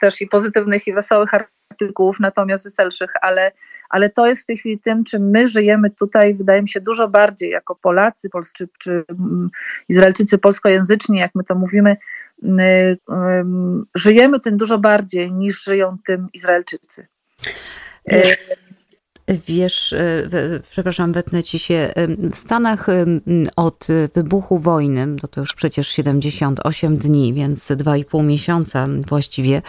też 0.01 0.21
i 0.21 0.27
pozytywnych 0.27 0.87
i 0.87 0.93
wesołych 0.93 1.31
artykułów, 1.35 2.21
natomiast 2.21 2.65
weselszych, 2.65 3.13
ale, 3.23 3.53
ale 3.93 4.11
to 4.11 4.27
jest 4.27 4.43
w 4.43 4.47
tej 4.47 4.56
chwili 4.56 4.79
tym, 4.79 5.05
czym 5.05 5.31
my 5.31 5.49
żyjemy 5.49 5.91
tutaj, 5.91 6.35
wydaje 6.35 6.62
mi 6.62 6.69
się, 6.69 6.81
dużo 6.81 7.09
bardziej 7.09 7.50
jako 7.50 7.75
Polacy, 7.75 8.31
Polscy, 8.31 8.69
czy 8.79 9.05
mm, 9.09 9.50
Izraelczycy 9.89 10.39
polskojęzyczni, 10.39 11.19
jak 11.19 11.35
my 11.35 11.44
to 11.44 11.55
mówimy, 11.55 11.97
mm, 12.43 12.61
y, 12.61 12.97
żyjemy 13.94 14.41
tym 14.41 14.56
dużo 14.56 14.79
bardziej 14.79 15.33
niż 15.33 15.65
żyją 15.65 15.97
tym 16.06 16.29
Izraelczycy. 16.33 17.06
Wiesz, 19.29 19.93
e, 19.93 20.29
przepraszam, 20.71 21.13
wetnę 21.13 21.43
ci 21.43 21.59
się. 21.59 21.93
W 22.33 22.37
Stanach 22.37 22.87
od 23.57 23.87
wybuchu 24.15 24.59
wojny, 24.59 25.07
no 25.07 25.29
to 25.31 25.41
już 25.41 25.55
przecież 25.55 25.89
78 25.89 26.97
dni, 26.97 27.35
więc 27.35 27.69
2,5 27.71 28.25
miesiąca 28.25 28.87
właściwie, 29.09 29.63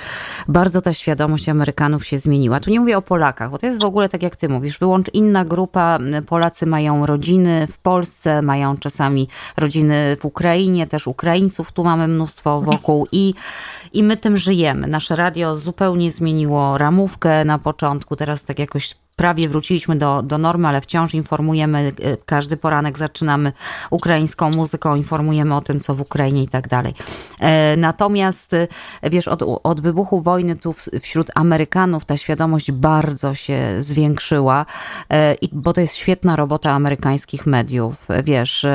bardzo 0.48 0.82
ta 0.82 0.94
świadomość 0.94 1.50
Amerykanów 1.50 2.06
się 2.06 2.18
zmieniła. 2.18 2.60
Tu 2.60 2.70
nie 2.70 2.80
mówię 2.80 2.98
o 2.98 3.02
Polakach, 3.02 3.52
bo 3.52 3.58
to 3.58 3.66
jest 3.66 3.82
w 3.82 3.86
ogóle 3.86 4.10
tak 4.10 4.24
jak 4.24 4.36
ty 4.36 4.50
mówisz, 4.50 4.80
wyłącz 4.80 5.08
inna 5.14 5.46
grupa. 5.46 6.00
Polacy 6.28 6.66
mają 6.66 7.06
rodziny 7.06 7.68
w 7.68 7.78
Polsce, 7.78 8.42
mają 8.42 8.78
czasami 8.78 9.28
rodziny 9.58 10.18
w 10.20 10.26
Ukrainie, 10.26 10.88
też 10.88 11.08
Ukraińców 11.08 11.72
tu 11.72 11.84
mamy 11.84 12.08
mnóstwo 12.08 12.62
wokół 12.62 13.08
i, 13.12 13.34
i 13.94 14.04
my 14.04 14.18
tym 14.18 14.38
żyjemy. 14.38 14.88
Nasze 14.88 15.16
radio 15.16 15.58
zupełnie 15.58 16.12
zmieniło 16.12 16.78
ramówkę 16.78 17.46
na 17.46 17.60
początku, 17.60 18.16
teraz 18.16 18.44
tak 18.44 18.60
jakoś 18.60 19.03
prawie 19.16 19.50
wróciliśmy 19.50 19.96
do, 19.96 20.22
do 20.22 20.38
normy, 20.38 20.68
ale 20.68 20.82
wciąż 20.82 21.14
informujemy, 21.14 21.94
e, 22.04 22.18
każdy 22.26 22.58
poranek 22.58 22.98
zaczynamy 22.98 23.52
ukraińską 23.90 24.52
muzyką, 24.52 24.96
informujemy 24.96 25.56
o 25.56 25.62
tym, 25.62 25.80
co 25.80 25.96
w 25.96 26.02
Ukrainie 26.02 26.44
i 26.44 26.48
tak 26.48 26.68
dalej. 26.68 26.94
E, 27.40 27.78
natomiast, 27.78 28.54
e, 28.54 28.68
wiesz, 29.04 29.28
od, 29.28 29.44
od 29.64 29.82
wybuchu 29.82 30.22
wojny 30.22 30.56
tu 30.56 30.76
wśród 31.02 31.32
Amerykanów 31.36 32.06
ta 32.06 32.18
świadomość 32.18 32.72
bardzo 32.72 33.34
się 33.34 33.76
zwiększyła, 33.80 34.66
bo 35.52 35.74
to 35.74 35.82
jest 35.82 35.96
świetna 35.96 36.36
robota 36.36 36.72
amerykańskich 36.72 37.46
mediów. 37.46 38.08
Wiesz, 38.24 38.66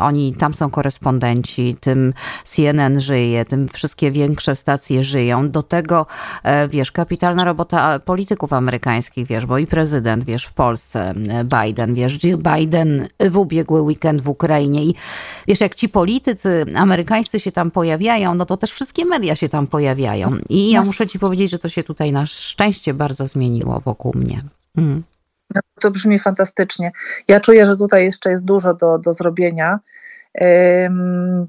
oni, 0.00 0.34
tam 0.34 0.54
są 0.54 0.70
korespondenci, 0.70 1.74
tym 1.80 2.14
CNN 2.44 3.00
żyje, 3.00 3.44
tym 3.44 3.68
wszystkie 3.68 4.10
większe 4.10 4.56
stacje 4.56 5.02
żyją. 5.02 5.50
Do 5.50 5.62
tego, 5.62 6.06
wiesz, 6.68 6.92
kapitalna 6.92 7.44
robota 7.44 7.98
polityków 7.98 8.52
amerykańskich, 8.52 9.26
wiesz, 9.26 9.46
bo 9.46 9.58
i 9.58 9.66
prezydent 9.66 9.81
prezydent, 9.82 10.24
wiesz, 10.24 10.44
w 10.44 10.52
Polsce, 10.52 11.14
Biden, 11.44 11.94
wiesz, 11.94 12.18
Jill 12.18 12.38
Biden 12.38 13.08
w 13.20 13.36
ubiegły 13.36 13.80
weekend 13.80 14.20
w 14.20 14.28
Ukrainie 14.28 14.84
i 14.84 14.94
wiesz, 15.48 15.60
jak 15.60 15.74
ci 15.74 15.88
politycy 15.88 16.64
amerykańscy 16.74 17.40
się 17.40 17.52
tam 17.52 17.70
pojawiają, 17.70 18.34
no 18.34 18.46
to 18.46 18.56
też 18.56 18.72
wszystkie 18.72 19.04
media 19.04 19.36
się 19.36 19.48
tam 19.48 19.66
pojawiają. 19.66 20.28
I 20.48 20.70
ja 20.70 20.80
no. 20.80 20.86
muszę 20.86 21.06
ci 21.06 21.18
powiedzieć, 21.18 21.50
że 21.50 21.58
to 21.58 21.68
się 21.68 21.82
tutaj 21.82 22.12
na 22.12 22.26
szczęście 22.26 22.94
bardzo 22.94 23.26
zmieniło 23.26 23.80
wokół 23.80 24.12
mnie. 24.14 24.42
Mm. 24.76 25.02
No, 25.54 25.60
to 25.80 25.90
brzmi 25.90 26.18
fantastycznie. 26.18 26.92
Ja 27.28 27.40
czuję, 27.40 27.66
że 27.66 27.76
tutaj 27.76 28.04
jeszcze 28.04 28.30
jest 28.30 28.44
dużo 28.44 28.74
do, 28.74 28.98
do 28.98 29.14
zrobienia. 29.14 29.78
Um, 30.40 31.46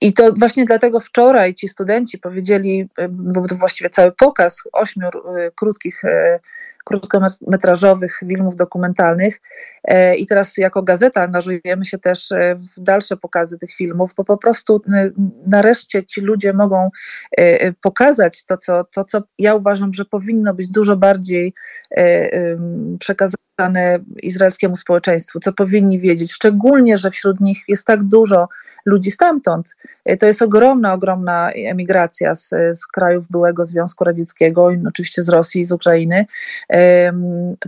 i 0.00 0.12
to 0.12 0.32
właśnie 0.32 0.64
dlatego 0.64 1.00
wczoraj 1.00 1.54
ci 1.54 1.68
studenci 1.68 2.18
powiedzieli, 2.18 2.88
bo 3.10 3.46
to 3.48 3.54
właściwie 3.54 3.90
cały 3.90 4.12
pokaz 4.12 4.62
ośmiu 4.72 5.08
krótkich 5.54 6.02
krótkometrażowych 6.84 8.18
filmów 8.28 8.56
dokumentalnych 8.56 9.40
e, 9.84 10.16
i 10.16 10.26
teraz 10.26 10.56
jako 10.56 10.82
gazeta 10.82 11.22
angażujemy 11.22 11.84
się 11.84 11.98
też 11.98 12.32
e, 12.32 12.58
w 12.76 12.82
dalsze 12.82 13.16
pokazy 13.16 13.58
tych 13.58 13.74
filmów, 13.74 14.14
bo 14.16 14.24
po 14.24 14.38
prostu 14.38 14.82
e, 14.94 15.10
nareszcie 15.46 16.04
ci 16.06 16.20
ludzie 16.20 16.52
mogą 16.52 16.90
pokazać 17.82 18.44
to, 18.44 18.58
co, 18.58 18.84
to, 18.84 19.04
co 19.04 19.22
ja 19.38 19.54
uważam, 19.54 19.94
że 19.94 20.04
powinno 20.04 20.54
być 20.54 20.68
dużo 20.68 20.96
bardziej 20.96 21.54
przekazane 22.98 23.98
izraelskiemu 24.22 24.76
społeczeństwu, 24.76 25.40
co 25.40 25.52
powinni 25.52 26.00
wiedzieć, 26.00 26.32
szczególnie, 26.32 26.96
że 26.96 27.10
wśród 27.10 27.40
nich 27.40 27.58
jest 27.68 27.86
tak 27.86 28.02
dużo 28.02 28.48
ludzi 28.86 29.10
stamtąd. 29.10 29.76
To 30.18 30.26
jest 30.26 30.42
ogromna, 30.42 30.92
ogromna 30.92 31.50
emigracja 31.52 32.34
z, 32.34 32.48
z 32.72 32.86
krajów 32.86 33.28
byłego 33.30 33.64
Związku 33.64 34.04
Radzieckiego, 34.04 34.70
oczywiście 34.88 35.22
z 35.22 35.28
Rosji, 35.28 35.64
z 35.64 35.72
Ukrainy. 35.72 36.26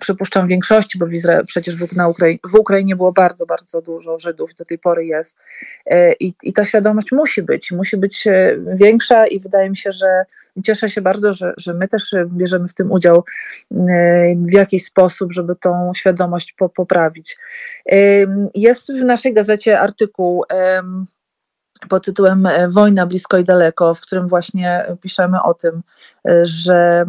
Przypuszczam 0.00 0.48
większości, 0.48 0.98
bo 0.98 1.06
w 1.06 1.10
przecież 1.46 1.76
w, 1.76 1.96
na 1.96 2.08
Ukrai 2.08 2.40
w 2.44 2.54
Ukrainie 2.54 2.96
było 2.96 3.12
bardzo, 3.12 3.46
bardzo 3.46 3.82
dużo 3.82 4.18
Żydów, 4.18 4.54
do 4.54 4.64
tej 4.64 4.78
pory 4.78 5.06
jest. 5.06 5.36
I, 6.20 6.34
I 6.42 6.52
ta 6.52 6.64
świadomość 6.64 7.12
musi 7.12 7.42
być, 7.42 7.70
musi 7.70 7.96
być 7.96 8.28
większa 8.74 9.26
i 9.26 9.40
wydaje 9.40 9.70
mi 9.70 9.76
się, 9.76 9.92
że 9.92 10.24
cieszę 10.64 10.88
się 10.90 11.00
bardzo, 11.00 11.32
że, 11.32 11.54
że 11.56 11.74
my 11.74 11.88
też 11.88 12.14
bierzemy 12.26 12.68
w 12.68 12.74
tym 12.74 12.92
udział 12.92 13.24
e, 13.70 14.36
w 14.36 14.52
jakiś 14.52 14.84
sposób, 14.84 15.32
żeby 15.32 15.56
tą 15.56 15.92
świadomość 15.94 16.54
po, 16.58 16.68
poprawić. 16.68 17.38
E, 17.92 17.96
jest 18.54 18.92
w 18.92 19.04
naszej 19.04 19.34
gazecie 19.34 19.80
artykuł 19.80 20.44
pod 21.88 22.04
tytułem 22.04 22.46
e, 22.46 22.68
Wojna 22.68 23.06
blisko 23.06 23.38
i 23.38 23.44
daleko, 23.44 23.94
w 23.94 24.00
którym 24.00 24.28
właśnie 24.28 24.86
piszemy 25.00 25.42
o 25.42 25.54
tym, 25.54 25.82
że 26.42 27.04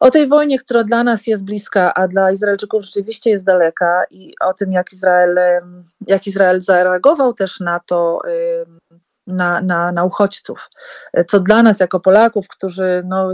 o 0.00 0.10
tej 0.10 0.28
wojnie, 0.28 0.58
która 0.58 0.84
dla 0.84 1.04
nas 1.04 1.26
jest 1.26 1.42
bliska, 1.42 1.94
a 1.94 2.08
dla 2.08 2.32
Izraelczyków 2.32 2.84
rzeczywiście 2.84 3.30
jest 3.30 3.44
daleka 3.44 4.02
i 4.10 4.34
o 4.40 4.54
tym, 4.54 4.72
jak 4.72 4.92
Izrael, 4.92 5.38
jak 6.06 6.26
Izrael 6.26 6.62
zareagował 6.62 7.34
też 7.34 7.60
na 7.60 7.80
to, 7.80 8.20
na, 9.26 9.60
na, 9.60 9.92
na 9.92 10.04
uchodźców. 10.04 10.70
Co 11.28 11.40
dla 11.40 11.62
nas, 11.62 11.80
jako 11.80 12.00
Polaków, 12.00 12.48
którzy, 12.48 13.02
no, 13.06 13.32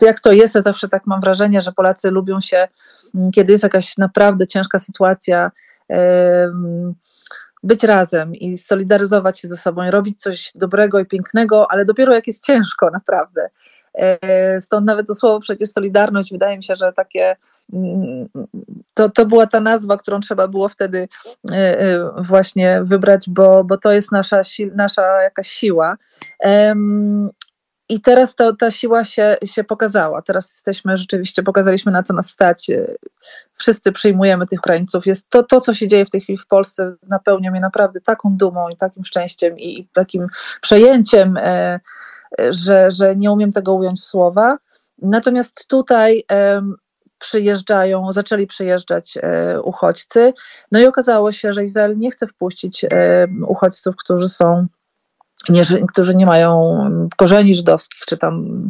jak 0.00 0.20
to 0.20 0.32
jest, 0.32 0.54
ja 0.54 0.62
zawsze 0.62 0.88
tak 0.88 1.06
mam 1.06 1.20
wrażenie, 1.20 1.60
że 1.60 1.72
Polacy 1.72 2.10
lubią 2.10 2.40
się, 2.40 2.68
kiedy 3.34 3.52
jest 3.52 3.64
jakaś 3.64 3.98
naprawdę 3.98 4.46
ciężka 4.46 4.78
sytuacja, 4.78 5.50
być 7.62 7.84
razem 7.84 8.34
i 8.34 8.58
solidaryzować 8.58 9.40
się 9.40 9.48
ze 9.48 9.56
sobą, 9.56 9.90
robić 9.90 10.20
coś 10.20 10.52
dobrego 10.54 10.98
i 10.98 11.06
pięknego, 11.06 11.70
ale 11.70 11.84
dopiero 11.84 12.14
jak 12.14 12.26
jest 12.26 12.44
ciężko, 12.44 12.90
naprawdę. 12.90 13.50
E, 13.94 14.60
stąd 14.60 14.86
nawet 14.86 15.06
to 15.06 15.14
słowo 15.14 15.40
przecież 15.40 15.70
Solidarność 15.70 16.32
wydaje 16.32 16.56
mi 16.56 16.64
się, 16.64 16.76
że 16.76 16.92
takie 16.92 17.36
to, 18.94 19.10
to 19.10 19.26
była 19.26 19.46
ta 19.46 19.60
nazwa, 19.60 19.96
którą 19.96 20.20
trzeba 20.20 20.48
było 20.48 20.68
wtedy 20.68 21.08
e, 21.50 21.80
e, 21.80 22.10
właśnie 22.22 22.80
wybrać, 22.84 23.30
bo, 23.30 23.64
bo 23.64 23.78
to 23.78 23.92
jest 23.92 24.12
nasza, 24.12 24.42
nasza 24.74 25.22
jakaś 25.22 25.48
siła. 25.48 25.96
I 27.88 28.00
teraz 28.00 28.34
to, 28.34 28.56
ta 28.56 28.70
siła 28.70 29.04
się, 29.04 29.36
się 29.44 29.64
pokazała. 29.64 30.22
Teraz 30.22 30.50
jesteśmy 30.50 30.96
rzeczywiście, 30.96 31.42
pokazaliśmy 31.42 31.92
na 31.92 32.02
co 32.02 32.14
nas 32.14 32.30
stać. 32.30 32.70
Wszyscy 33.56 33.92
przyjmujemy 33.92 34.46
tych 34.46 34.58
Ukraińców. 34.58 35.06
Jest 35.06 35.28
to, 35.28 35.42
to, 35.42 35.60
co 35.60 35.74
się 35.74 35.88
dzieje 35.88 36.04
w 36.04 36.10
tej 36.10 36.20
chwili 36.20 36.38
w 36.38 36.46
Polsce, 36.46 36.94
napełnia 37.08 37.50
mnie 37.50 37.60
naprawdę 37.60 38.00
taką 38.00 38.36
dumą 38.36 38.68
i 38.68 38.76
takim 38.76 39.04
szczęściem 39.04 39.58
i, 39.58 39.80
i 39.80 39.88
takim 39.94 40.26
przejęciem, 40.60 41.36
e, 41.36 41.80
że, 42.50 42.90
że 42.90 43.16
nie 43.16 43.32
umiem 43.32 43.52
tego 43.52 43.74
ująć 43.74 44.00
w 44.00 44.04
słowa. 44.04 44.58
Natomiast 45.02 45.66
tutaj 45.68 46.24
przyjeżdżają, 47.20 48.12
zaczęli 48.12 48.46
przyjeżdżać 48.46 49.18
e, 49.22 49.60
uchodźcy. 49.62 50.32
No 50.72 50.80
i 50.80 50.86
okazało 50.86 51.32
się, 51.32 51.52
że 51.52 51.64
Izrael 51.64 51.98
nie 51.98 52.10
chce 52.10 52.26
wpuścić 52.26 52.84
e, 52.84 53.26
uchodźców, 53.46 53.96
którzy 53.96 54.28
są 54.28 54.66
nie, 55.48 55.62
którzy 55.88 56.14
nie 56.14 56.26
mają 56.26 56.78
korzeni 57.16 57.54
żydowskich, 57.54 58.00
czy 58.06 58.18
tam 58.18 58.64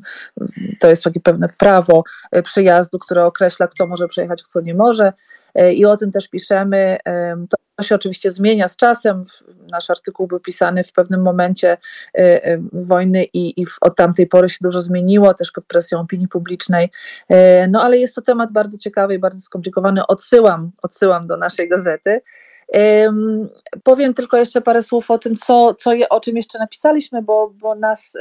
to 0.80 0.88
jest 0.88 1.04
takie 1.04 1.20
pewne 1.20 1.48
prawo 1.48 2.02
e, 2.32 2.42
przyjazdu, 2.42 2.98
które 2.98 3.26
określa, 3.26 3.68
kto 3.68 3.86
może 3.86 4.08
przyjechać, 4.08 4.42
kto 4.42 4.60
nie 4.60 4.74
może. 4.74 5.12
I 5.74 5.84
o 5.84 5.96
tym 5.96 6.12
też 6.12 6.28
piszemy. 6.28 6.98
To 7.48 7.84
się 7.84 7.94
oczywiście 7.94 8.30
zmienia 8.30 8.68
z 8.68 8.76
czasem. 8.76 9.22
Nasz 9.70 9.90
artykuł 9.90 10.26
był 10.26 10.40
pisany 10.40 10.84
w 10.84 10.92
pewnym 10.92 11.22
momencie 11.22 11.76
y, 12.18 12.62
wojny 12.72 13.24
i, 13.24 13.60
i 13.62 13.66
od 13.80 13.96
tamtej 13.96 14.26
pory 14.26 14.48
się 14.48 14.58
dużo 14.60 14.80
zmieniło, 14.80 15.34
też 15.34 15.52
pod 15.52 15.64
presją 15.64 16.00
opinii 16.00 16.28
publicznej. 16.28 16.90
Y, 17.32 17.36
no 17.68 17.82
ale 17.82 17.98
jest 17.98 18.14
to 18.14 18.22
temat 18.22 18.52
bardzo 18.52 18.78
ciekawy 18.78 19.14
i 19.14 19.18
bardzo 19.18 19.40
skomplikowany. 19.40 20.06
Odsyłam, 20.06 20.70
odsyłam 20.82 21.26
do 21.26 21.36
naszej 21.36 21.68
gazety. 21.68 22.20
Powiem 23.82 24.14
tylko 24.14 24.36
jeszcze 24.36 24.60
parę 24.60 24.82
słów 24.82 25.10
o 25.10 25.18
tym, 25.18 25.36
co, 25.36 25.74
co 25.74 25.92
je, 25.92 26.08
o 26.08 26.20
czym 26.20 26.36
jeszcze 26.36 26.58
napisaliśmy, 26.58 27.22
bo, 27.22 27.50
bo 27.50 27.74
nas 27.74 28.16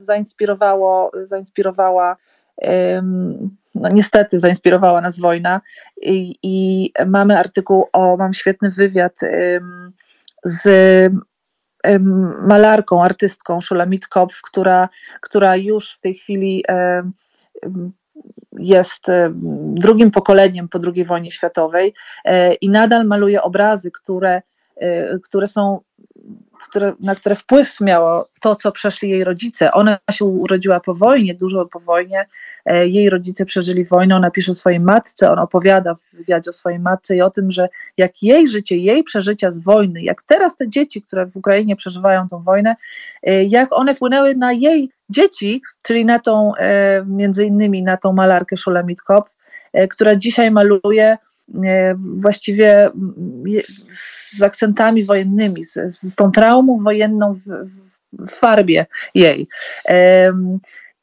zainspirowało, 0.00 1.10
zainspirowała 1.24 2.16
um, 2.56 3.56
no 3.74 3.88
niestety 3.88 4.38
zainspirowała 4.38 5.00
nas 5.00 5.18
wojna 5.18 5.60
i, 6.02 6.38
i 6.42 6.92
mamy 7.06 7.38
artykuł 7.38 7.88
o, 7.92 8.16
mam 8.16 8.34
świetny 8.34 8.70
wywiad 8.70 9.12
um, 9.22 9.92
z 10.44 10.66
um, 11.84 12.34
malarką, 12.46 13.02
artystką 13.04 13.60
Szulamit 13.60 14.06
Kopf, 14.06 14.42
która, 14.42 14.88
która 15.20 15.56
już 15.56 15.92
w 15.92 16.00
tej 16.00 16.14
chwili 16.14 16.64
um, 16.68 17.12
jest 18.58 19.06
drugim 19.74 20.10
pokoleniem 20.10 20.68
po 20.68 20.78
II 20.94 21.04
wojnie 21.04 21.30
światowej 21.30 21.94
e, 22.24 22.54
i 22.54 22.70
nadal 22.70 23.06
maluje 23.06 23.42
obrazy, 23.42 23.90
które, 23.90 24.42
e, 24.76 25.18
które 25.18 25.46
są 25.46 25.80
które, 26.70 26.92
na 27.00 27.14
które 27.14 27.36
wpływ 27.36 27.80
miało 27.80 28.28
to, 28.40 28.56
co 28.56 28.72
przeszli 28.72 29.10
jej 29.10 29.24
rodzice. 29.24 29.72
Ona 29.72 29.98
się 30.10 30.24
urodziła 30.24 30.80
po 30.80 30.94
wojnie, 30.94 31.34
dużo 31.34 31.66
po 31.66 31.80
wojnie. 31.80 32.26
E, 32.66 32.88
jej 32.88 33.10
rodzice 33.10 33.44
przeżyli 33.44 33.84
wojnę, 33.84 34.16
ona 34.16 34.30
pisze 34.30 34.52
o 34.52 34.54
swojej 34.54 34.80
matce, 34.80 35.30
ona 35.30 35.42
opowiada 35.42 35.94
w 35.94 36.16
wywiadzie 36.16 36.50
o 36.50 36.52
swojej 36.52 36.78
matce 36.78 37.16
i 37.16 37.22
o 37.22 37.30
tym, 37.30 37.50
że 37.50 37.68
jak 37.96 38.22
jej 38.22 38.48
życie, 38.48 38.76
jej 38.76 39.04
przeżycia 39.04 39.50
z 39.50 39.58
wojny, 39.58 40.02
jak 40.02 40.22
teraz 40.22 40.56
te 40.56 40.68
dzieci, 40.68 41.02
które 41.02 41.26
w 41.26 41.36
Ukrainie 41.36 41.76
przeżywają 41.76 42.28
tą 42.28 42.42
wojnę, 42.42 42.76
e, 43.22 43.44
jak 43.44 43.72
one 43.72 43.94
wpłynęły 43.94 44.34
na 44.34 44.52
jej 44.52 44.90
dzieci, 45.08 45.62
czyli 45.82 46.04
na 46.04 46.18
tą, 46.18 46.54
e, 46.54 47.04
między 47.06 47.44
innymi 47.44 47.82
na 47.82 47.96
tą 47.96 48.12
malarkę 48.12 48.56
Szulamit 48.56 49.02
Kop, 49.02 49.30
która 49.90 50.16
dzisiaj 50.16 50.50
maluje 50.50 51.18
właściwie 52.16 52.90
z 53.92 54.42
akcentami 54.42 55.04
wojennymi, 55.04 55.64
z, 55.64 55.74
z 55.86 56.16
tą 56.16 56.32
traumą 56.32 56.82
wojenną 56.82 57.34
w, 57.34 57.66
w 58.12 58.30
farbie 58.30 58.86
jej. 59.14 59.48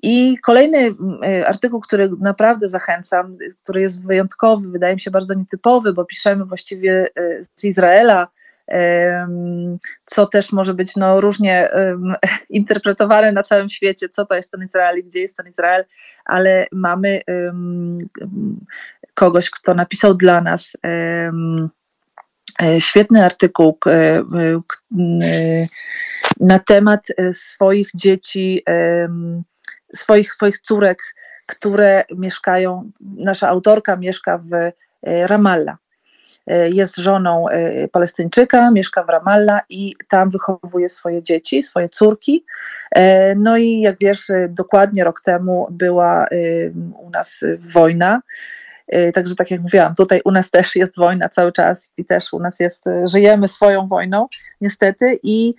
I 0.04 0.38
kolejny 0.38 0.96
e, 1.24 1.48
artykuł, 1.48 1.80
który 1.80 2.10
naprawdę 2.20 2.68
zachęcam, 2.68 3.38
który 3.64 3.82
jest 3.82 4.06
wyjątkowy, 4.06 4.70
wydaje 4.70 4.94
mi 4.94 5.00
się 5.00 5.12
bardzo 5.12 5.34
nietypowy, 5.34 5.94
bo 5.94 6.06
piszemy 6.06 6.46
właściwie 6.46 7.08
e, 7.16 7.44
z 7.56 7.64
Izraela, 7.64 8.28
co 10.06 10.28
też 10.28 10.52
może 10.52 10.74
być 10.74 10.96
no, 10.96 11.22
różnie 11.22 11.70
interpretowane 12.50 13.32
na 13.32 13.44
całym 13.44 13.70
świecie, 13.70 14.10
co 14.10 14.26
to 14.26 14.36
jest 14.36 14.52
ten 14.52 14.64
Izrael 14.64 15.00
i 15.00 15.04
gdzie 15.04 15.20
jest 15.20 15.38
ten 15.38 15.48
Izrael, 15.48 15.86
ale 16.26 16.68
mamy 16.72 17.22
kogoś, 19.14 19.50
kto 19.50 19.74
napisał 19.74 20.14
dla 20.14 20.42
nas 20.42 20.74
e, 20.86 21.32
świetny 22.80 23.26
artykuł 23.26 23.78
e, 23.88 24.24
na 26.40 26.60
temat 26.60 27.08
swoich 27.32 27.90
dzieci, 27.96 28.64
swoich, 29.94 30.34
swoich 30.34 30.60
córek, 30.60 31.04
które 31.46 32.04
mieszkają, 32.18 32.92
nasza 33.02 33.48
autorka 33.48 33.98
mieszka 33.98 34.38
w 34.38 34.54
e, 34.54 34.72
Ramallah. 35.28 35.78
Jest 36.70 36.98
żoną 36.98 37.46
Palestyńczyka, 37.92 38.72
mieszka 38.72 39.04
w 39.04 39.10
Ramallah 39.10 39.62
i 39.70 39.96
tam 40.10 40.30
wychowuje 40.30 40.90
swoje 40.90 41.24
dzieci, 41.24 41.64
swoje 41.64 41.90
córki. 41.90 42.46
No 43.36 43.58
i 43.58 43.80
jak 43.80 43.96
wiesz, 44.02 44.32
dokładnie 44.50 45.04
rok 45.04 45.22
temu 45.22 45.68
była 45.72 46.28
u 47.00 47.10
nas 47.10 47.44
wojna 47.60 48.22
także 49.14 49.36
tak 49.36 49.52
jak 49.52 49.62
mówiłam, 49.62 49.96
tutaj 49.96 50.22
u 50.26 50.32
nas 50.32 50.50
też 50.50 50.76
jest 50.76 50.98
wojna 50.98 51.30
cały 51.30 51.52
czas 51.52 51.94
i 51.98 52.06
też 52.06 52.34
u 52.34 52.40
nas 52.40 52.60
jest, 52.60 52.86
żyjemy 53.04 53.48
swoją 53.48 53.88
wojną, 53.88 54.28
niestety, 54.62 55.20
i 55.24 55.54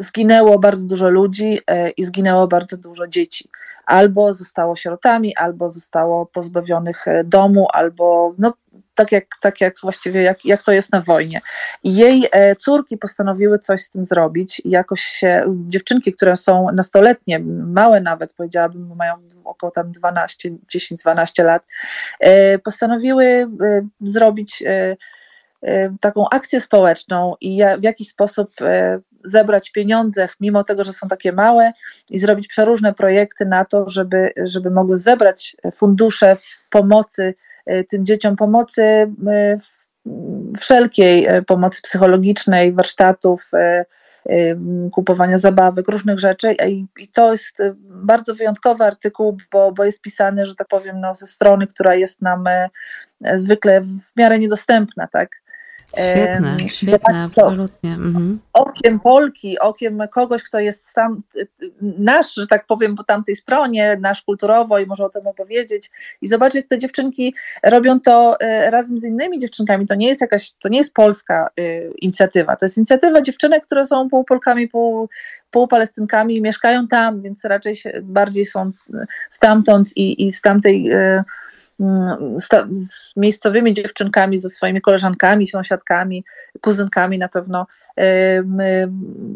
zginęło 0.00 0.58
bardzo 0.58 0.86
dużo 0.86 1.08
ludzi 1.08 1.58
y, 1.58 1.90
i 1.90 2.04
zginęło 2.04 2.48
bardzo 2.48 2.76
dużo 2.76 3.06
dzieci. 3.06 3.48
Albo 3.86 4.34
zostało 4.34 4.76
sierotami, 4.76 5.36
albo 5.36 5.68
zostało 5.68 6.26
pozbawionych 6.26 7.04
domu, 7.24 7.66
albo 7.72 8.34
no, 8.38 8.52
tak 8.94 9.12
jak, 9.12 9.26
tak 9.40 9.60
jak 9.60 9.80
właściwie 9.80 10.22
jak, 10.22 10.44
jak 10.44 10.62
to 10.62 10.72
jest 10.72 10.92
na 10.92 11.00
wojnie. 11.00 11.40
I 11.84 11.96
jej 11.96 12.28
e, 12.32 12.56
córki 12.56 12.98
postanowiły 12.98 13.58
coś 13.58 13.80
z 13.80 13.90
tym 13.90 14.04
zrobić 14.04 14.62
i 14.64 14.70
jakoś 14.70 15.00
się, 15.00 15.44
dziewczynki, 15.68 16.12
które 16.12 16.36
są 16.36 16.66
nastoletnie, 16.72 17.38
małe 17.66 18.00
nawet, 18.00 18.32
powiedziałabym, 18.32 18.96
mają 18.96 19.14
około 19.44 19.70
tam 19.70 19.92
12, 19.92 20.50
10-12 20.76 21.44
lat, 21.44 21.62
e, 22.20 22.58
postanowiły 22.58 23.24
e, 23.24 23.46
zrobić 24.00 24.62
taką 26.00 26.28
akcję 26.28 26.60
społeczną 26.60 27.34
i 27.40 27.62
w 27.78 27.82
jakiś 27.82 28.08
sposób 28.08 28.50
zebrać 29.24 29.72
pieniądze, 29.72 30.28
mimo 30.40 30.64
tego, 30.64 30.84
że 30.84 30.92
są 30.92 31.08
takie 31.08 31.32
małe, 31.32 31.72
i 32.10 32.18
zrobić 32.18 32.48
przeróżne 32.48 32.94
projekty 32.94 33.46
na 33.46 33.64
to, 33.64 33.90
żeby, 33.90 34.32
żeby 34.44 34.70
mogły 34.70 34.96
zebrać 34.96 35.56
fundusze 35.74 36.36
pomocy 36.70 37.34
Y, 37.72 37.84
tym 37.84 38.06
dzieciom 38.06 38.36
pomocy 38.36 38.82
y, 38.82 39.58
wszelkiej 40.60 41.28
pomocy 41.46 41.82
psychologicznej, 41.82 42.72
warsztatów, 42.72 43.50
kupowania 44.92 45.38
zabawek, 45.38 45.88
różnych 45.88 46.18
rzeczy 46.18 46.56
i 46.98 47.08
to 47.08 47.30
jest 47.30 47.58
bardzo 47.80 48.34
wyjątkowy 48.34 48.84
artykuł, 48.84 49.36
bo, 49.52 49.72
bo 49.72 49.84
jest 49.84 50.00
pisany, 50.00 50.46
że 50.46 50.54
tak 50.54 50.68
powiem, 50.68 51.00
no, 51.00 51.14
ze 51.14 51.26
strony, 51.26 51.66
która 51.66 51.94
jest 51.94 52.22
nam 52.22 52.44
zwykle 53.34 53.80
w 53.80 54.16
miarę 54.16 54.38
niedostępna, 54.38 55.08
tak? 55.12 55.39
Świetne, 55.92 56.68
świetne, 56.68 57.24
absolutnie. 57.24 57.90
Mhm. 57.90 58.38
Okiem 58.52 59.00
Polki, 59.00 59.58
okiem 59.58 60.02
kogoś, 60.12 60.42
kto 60.42 60.60
jest 60.60 60.88
sam 60.88 61.22
nasz, 61.82 62.34
że 62.34 62.46
tak 62.46 62.66
powiem, 62.66 62.96
po 62.96 63.04
tamtej 63.04 63.36
stronie, 63.36 63.96
nasz 64.00 64.22
kulturowo 64.22 64.78
i 64.78 64.86
może 64.86 65.04
o 65.04 65.08
tym 65.08 65.26
opowiedzieć 65.26 65.90
i 66.22 66.28
zobaczyć, 66.28 66.56
jak 66.56 66.66
te 66.66 66.78
dziewczynki 66.78 67.34
robią 67.62 68.00
to 68.00 68.40
e, 68.40 68.70
razem 68.70 69.00
z 69.00 69.04
innymi 69.04 69.38
dziewczynkami. 69.38 69.86
To 69.86 69.94
nie 69.94 70.08
jest 70.08 70.20
jakaś, 70.20 70.50
to 70.50 70.68
nie 70.68 70.78
jest 70.78 70.94
polska 70.94 71.50
e, 71.56 71.88
inicjatywa, 71.90 72.56
to 72.56 72.64
jest 72.64 72.76
inicjatywa 72.76 73.22
dziewczynek, 73.22 73.66
które 73.66 73.86
są 73.86 74.08
pół 74.08 74.24
Polkami, 74.24 74.68
pół, 74.68 75.08
pół 75.50 75.68
Palestynkami 75.68 76.36
i 76.36 76.42
mieszkają 76.42 76.88
tam, 76.88 77.22
więc 77.22 77.44
raczej 77.44 77.76
bardziej 78.02 78.46
są 78.46 78.72
stamtąd 79.30 79.96
i, 79.96 80.26
i 80.26 80.32
z 80.32 80.40
tamtej 80.40 80.90
e, 80.90 81.24
z 82.74 83.12
miejscowymi 83.16 83.72
dziewczynkami, 83.72 84.38
ze 84.38 84.50
swoimi 84.50 84.80
koleżankami, 84.80 85.48
sąsiadkami, 85.48 86.24
kuzynkami 86.60 87.18
na 87.18 87.28
pewno 87.28 87.66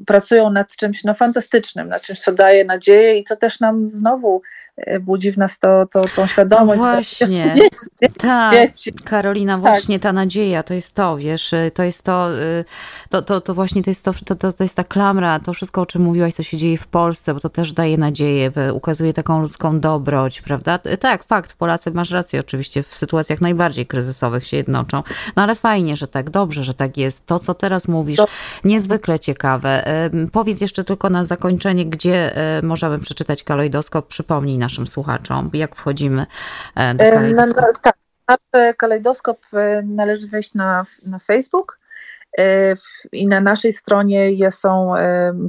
pracują 0.06 0.50
nad 0.50 0.76
czymś 0.76 1.04
no, 1.04 1.14
fantastycznym, 1.14 1.88
nad 1.88 2.02
czymś, 2.02 2.20
co 2.20 2.32
daje 2.32 2.64
nadzieję 2.64 3.18
i 3.18 3.24
co 3.24 3.36
też 3.36 3.60
nam 3.60 3.90
znowu 3.92 4.42
E, 4.76 5.00
budzi 5.00 5.32
w 5.32 5.38
nas 5.38 5.58
to, 5.58 5.86
to, 5.86 6.02
tą 6.16 6.26
świadomość. 6.26 6.78
No 6.78 6.84
właśnie. 6.84 7.52
Dzieci, 7.54 7.86
dzieci, 8.02 8.14
tak, 8.18 8.52
dzieci. 8.52 8.92
Karolina, 8.92 9.52
tak. 9.52 9.60
właśnie 9.60 9.98
tak. 9.98 10.02
ta 10.02 10.12
nadzieja, 10.12 10.62
to 10.62 10.74
jest 10.74 10.94
to, 10.94 11.16
wiesz, 11.16 11.52
y, 11.52 11.70
to 11.74 11.82
jest 11.82 12.02
to, 12.02 12.40
y, 12.40 12.64
to, 13.10 13.22
to, 13.22 13.40
to 13.40 13.54
właśnie 13.54 13.82
to 13.82 13.90
jest 13.90 14.04
to, 14.04 14.12
to, 14.12 14.52
to 14.52 14.62
jest 14.62 14.76
ta 14.76 14.84
klamra, 14.84 15.40
to 15.40 15.52
wszystko, 15.52 15.80
o 15.80 15.86
czym 15.86 16.02
mówiłaś, 16.02 16.34
co 16.34 16.42
się 16.42 16.56
dzieje 16.56 16.78
w 16.78 16.86
Polsce, 16.86 17.34
bo 17.34 17.40
to 17.40 17.48
też 17.48 17.72
daje 17.72 17.98
nadzieję, 17.98 18.52
ukazuje 18.72 19.12
taką 19.12 19.40
ludzką 19.40 19.80
dobroć, 19.80 20.42
prawda? 20.42 20.78
Tak, 21.00 21.24
fakt, 21.24 21.52
Polacy, 21.52 21.90
masz 21.90 22.10
rację, 22.10 22.40
oczywiście 22.40 22.82
w 22.82 22.94
sytuacjach 22.94 23.40
najbardziej 23.40 23.86
kryzysowych 23.86 24.46
się 24.46 24.56
jednoczą, 24.56 25.02
no 25.36 25.42
ale 25.42 25.54
fajnie, 25.54 25.96
że 25.96 26.08
tak, 26.08 26.30
dobrze, 26.30 26.64
że 26.64 26.74
tak 26.74 26.96
jest. 26.96 27.26
To, 27.26 27.38
co 27.38 27.54
teraz 27.54 27.88
mówisz, 27.88 28.20
niezwykle 28.64 29.20
ciekawe. 29.20 29.84
Powiedz 30.32 30.60
jeszcze 30.60 30.84
tylko 30.84 31.10
na 31.10 31.24
zakończenie, 31.24 31.86
gdzie 31.86 32.38
y, 32.58 32.62
możemy 32.62 32.98
przeczytać 32.98 33.44
kalejdoskop, 33.44 34.08
przypomnij 34.08 34.58
naszym 34.58 34.86
słuchaczom, 34.86 35.50
jak 35.52 35.76
wchodzimy 35.76 36.26
e, 36.74 36.94
do 36.94 37.04
kalejdoskopu? 37.04 37.60
Na, 37.60 37.72
tak, 37.72 37.96
nasz 38.28 38.74
kalejdoskop 38.76 39.38
e, 39.52 39.82
należy 39.82 40.28
wejść 40.28 40.54
na, 40.54 40.86
na 41.06 41.18
Facebook 41.18 41.78
e, 42.38 42.74
i 43.12 43.26
na 43.26 43.40
naszej 43.40 43.72
stronie 43.72 44.50
są 44.50 44.92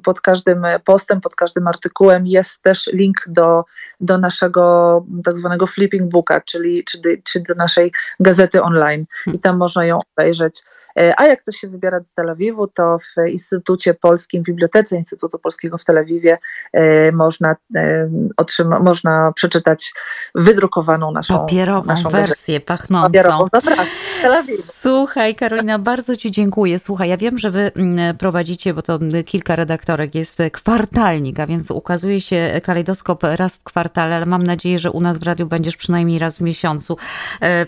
pod 0.03 0.21
każdym 0.21 0.65
postem, 0.85 1.21
pod 1.21 1.35
każdym 1.35 1.67
artykułem 1.67 2.27
jest 2.27 2.61
też 2.61 2.87
link 2.93 3.17
do, 3.27 3.65
do 3.99 4.17
naszego 4.17 5.05
tak 5.23 5.37
zwanego 5.37 5.67
flipping 5.67 6.11
booka, 6.11 6.41
czyli, 6.41 6.83
czyli, 6.83 7.23
czyli 7.23 7.45
do 7.45 7.55
naszej 7.55 7.91
gazety 8.19 8.61
online 8.61 9.05
i 9.33 9.39
tam 9.39 9.57
można 9.57 9.85
ją 9.85 9.99
obejrzeć. 10.13 10.63
E, 10.99 11.19
a 11.19 11.25
jak 11.25 11.41
ktoś 11.41 11.57
się 11.57 11.67
wybiera 11.67 11.99
do 11.99 12.05
Tel 12.15 12.29
Awiwu, 12.29 12.67
to 12.67 12.97
w 12.99 13.29
Instytucie 13.29 13.93
Polskim, 13.93 14.43
w 14.43 14.45
Bibliotece 14.45 14.95
Instytutu 14.95 15.39
Polskiego 15.39 15.77
w 15.77 15.85
Tel 15.85 15.97
Awiwie 15.97 16.37
e, 16.73 17.11
można, 17.11 17.55
e, 17.75 18.09
otrzyma, 18.37 18.79
można 18.79 19.31
przeczytać 19.35 19.93
wydrukowaną 20.35 21.11
naszą 21.11 21.39
Papierową 21.39 21.87
naszą 21.87 22.09
wersję 22.09 22.59
pachnącą. 22.59 23.07
Papierową, 23.07 23.47
zapraszam. 23.53 23.85
Słuchaj 24.63 25.35
Karolina, 25.35 25.79
bardzo 25.79 26.15
Ci 26.15 26.31
dziękuję. 26.31 26.79
Słuchaj, 26.79 27.09
ja 27.09 27.17
wiem, 27.17 27.37
że 27.37 27.51
Wy 27.51 27.71
mm, 27.75 28.17
prowadzicie, 28.17 28.73
bo 28.73 28.81
to 28.81 28.99
kilka 29.25 29.55
redaktorek 29.55 30.15
jest 30.15 30.37
kwartalnik, 30.51 31.39
a 31.39 31.47
więc 31.47 31.71
ukazuje 31.71 32.21
się 32.21 32.61
kalejdoskop 32.63 33.23
raz 33.23 33.57
w 33.57 33.63
kwartale, 33.63 34.15
ale 34.15 34.25
mam 34.25 34.43
nadzieję, 34.43 34.79
że 34.79 34.91
u 34.91 35.01
nas 35.01 35.19
w 35.19 35.23
radiu 35.23 35.45
będziesz 35.45 35.77
przynajmniej 35.77 36.19
raz 36.19 36.37
w 36.37 36.41
miesiącu. 36.41 36.97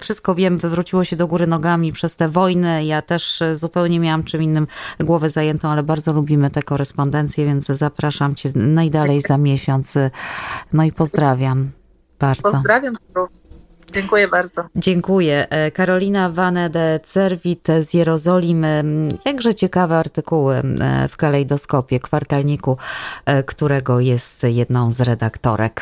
Wszystko 0.01 0.35
wiem, 0.35 0.57
wywróciło 0.57 1.03
się 1.03 1.15
do 1.15 1.27
góry 1.27 1.47
nogami 1.47 1.93
przez 1.93 2.15
tę 2.15 2.29
wojnę. 2.29 2.85
Ja 2.85 3.01
też 3.01 3.16
też 3.17 3.43
zupełnie 3.53 3.99
miałam 3.99 4.23
czym 4.23 4.43
innym 4.43 4.67
głowę 4.99 5.29
zajętą, 5.29 5.69
ale 5.69 5.83
bardzo 5.83 6.13
lubimy 6.13 6.49
te 6.49 6.63
korespondencje, 6.63 7.45
więc 7.45 7.65
zapraszam 7.65 8.35
Cię 8.35 8.51
najdalej 8.55 9.21
za 9.21 9.37
miesiąc. 9.37 9.93
No 10.73 10.83
i 10.83 10.91
pozdrawiam 10.91 11.71
bardzo. 12.19 12.51
Pozdrawiam. 12.51 12.95
Dziękuję 13.91 14.27
bardzo. 14.27 14.63
Dziękuję. 14.75 15.47
E, 15.49 15.71
Karolina 15.71 16.29
Vane 16.29 16.69
de 16.69 16.99
Cervit 17.03 17.67
z 17.81 17.93
Jerozolimy. 17.93 18.83
Jakże 19.25 19.55
ciekawe 19.55 19.97
artykuły 19.97 20.55
e, 20.55 21.07
w 21.07 21.17
kalejdoskopie, 21.17 21.99
kwartalniku, 21.99 22.77
e, 23.25 23.43
którego 23.43 23.99
jest 23.99 24.43
jedną 24.43 24.91
z 24.91 25.01
redaktorek. 25.01 25.81